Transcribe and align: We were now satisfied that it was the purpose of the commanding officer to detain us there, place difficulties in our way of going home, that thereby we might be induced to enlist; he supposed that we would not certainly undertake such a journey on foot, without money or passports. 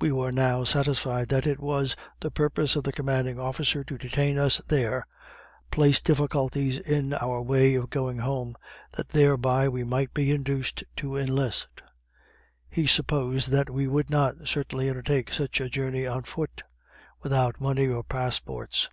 We 0.00 0.10
were 0.10 0.32
now 0.32 0.64
satisfied 0.64 1.28
that 1.28 1.46
it 1.46 1.60
was 1.60 1.94
the 2.20 2.30
purpose 2.32 2.74
of 2.74 2.82
the 2.82 2.90
commanding 2.90 3.38
officer 3.38 3.84
to 3.84 3.96
detain 3.96 4.36
us 4.36 4.60
there, 4.66 5.06
place 5.70 6.00
difficulties 6.00 6.78
in 6.80 7.14
our 7.14 7.40
way 7.40 7.76
of 7.76 7.88
going 7.88 8.18
home, 8.18 8.56
that 8.96 9.10
thereby 9.10 9.68
we 9.68 9.84
might 9.84 10.12
be 10.12 10.32
induced 10.32 10.82
to 10.96 11.16
enlist; 11.16 11.82
he 12.68 12.84
supposed 12.88 13.50
that 13.50 13.70
we 13.70 13.86
would 13.86 14.10
not 14.10 14.48
certainly 14.48 14.88
undertake 14.90 15.32
such 15.32 15.60
a 15.60 15.68
journey 15.68 16.04
on 16.04 16.24
foot, 16.24 16.64
without 17.22 17.60
money 17.60 17.86
or 17.86 18.02
passports. 18.02 18.88